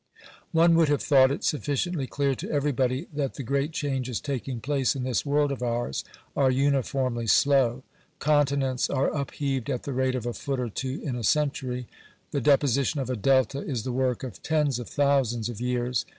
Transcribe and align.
One 0.51 0.73
would 0.77 0.89
have 0.89 1.03
thought 1.03 1.29
it 1.31 1.43
sufficiently 1.43 2.07
clear 2.07 2.33
to 2.33 2.49
everybody 2.49 3.05
that 3.13 3.35
the 3.35 3.43
great 3.43 3.71
changes 3.71 4.19
taking 4.19 4.59
place 4.59 4.95
in 4.95 5.03
this 5.03 5.27
world 5.27 5.51
of 5.51 5.61
ours 5.61 6.03
are 6.35 6.49
uniformly 6.49 7.27
slow. 7.27 7.83
Continents 8.17 8.89
are 8.89 9.13
upheaved 9.15 9.69
at 9.69 9.83
the 9.83 9.93
rate 9.93 10.15
of 10.15 10.25
a 10.25 10.33
foot 10.33 10.59
or 10.59 10.69
two 10.69 10.99
in 11.03 11.15
a 11.15 11.23
century. 11.23 11.85
The 12.31 12.41
deposition 12.41 12.99
of 12.99 13.11
a 13.11 13.15
delta 13.15 13.59
is 13.59 13.83
the 13.83 13.91
work 13.93 14.23
of 14.23 14.41
tens 14.41 14.79
of 14.79 14.89
thousands 14.89 15.49
of 15.49 15.61
years. 15.61 16.03